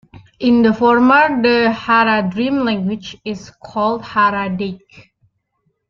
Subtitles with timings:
[0.39, 5.11] In the former, the Haradrim language is called "Haradaic".